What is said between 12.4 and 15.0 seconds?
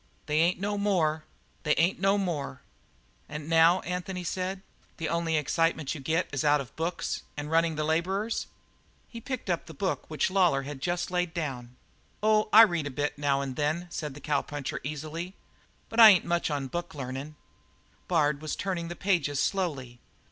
I read a bit now and then," said the cowpuncher